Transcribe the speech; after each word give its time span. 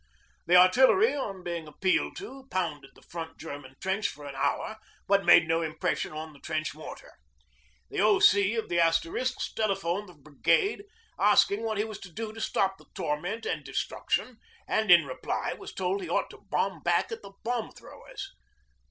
The 0.47 0.55
Artillery, 0.55 1.15
on 1.15 1.43
being 1.43 1.67
appealed 1.67 2.17
to, 2.17 2.47
pounded 2.49 2.89
the 2.95 3.03
front 3.03 3.37
German 3.37 3.75
trench 3.79 4.07
for 4.07 4.25
an 4.25 4.33
hour, 4.33 4.79
but 5.07 5.23
made 5.25 5.47
no 5.47 5.61
impression 5.61 6.11
on 6.11 6.33
the 6.33 6.39
trench 6.39 6.73
mortar. 6.73 7.11
The 7.91 7.99
O.C. 8.01 8.55
of 8.55 8.67
the 8.67 8.79
Asterisks 8.79 9.53
telephoned 9.53 10.09
the 10.09 10.15
Brigade 10.15 10.85
asking 11.19 11.61
what 11.61 11.77
he 11.77 11.83
was 11.83 11.99
to 11.99 12.11
do 12.11 12.33
to 12.33 12.41
stop 12.41 12.79
the 12.79 12.85
torment 12.95 13.45
and 13.45 13.63
destruction, 13.63 14.37
and 14.67 14.89
in 14.89 15.05
reply 15.05 15.53
was 15.53 15.71
told 15.71 16.01
he 16.01 16.09
ought 16.09 16.31
to 16.31 16.47
bomb 16.49 16.81
back 16.81 17.11
at 17.11 17.21
the 17.21 17.33
bomb 17.43 17.71
throwers. 17.71 18.31